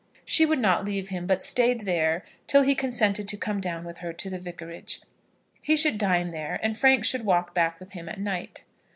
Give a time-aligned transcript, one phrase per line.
[0.25, 3.99] She would not leave him, but stayed there till he consented to come down with
[3.99, 4.99] her to the Vicarage.
[5.61, 8.63] He should dine there, and Frank should walk back with him at night.